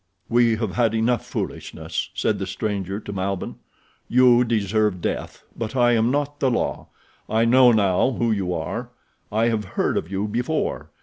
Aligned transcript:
"We 0.29 0.55
have 0.55 0.71
had 0.73 0.95
enough 0.95 1.23
foolishness," 1.23 2.09
said 2.15 2.39
the 2.39 2.47
stranger 2.47 2.99
to 2.99 3.13
Malbihn. 3.13 3.57
"You 4.09 4.43
deserve 4.43 4.99
death, 4.99 5.43
but 5.55 5.75
I 5.75 5.91
am 5.91 6.09
not 6.09 6.39
the 6.39 6.49
law. 6.49 6.87
I 7.29 7.45
know 7.45 7.71
now 7.71 8.09
who 8.13 8.31
you 8.31 8.51
are. 8.51 8.89
I 9.31 9.49
have 9.49 9.63
heard 9.77 9.97
of 9.97 10.09
you 10.09 10.27
before. 10.27 10.89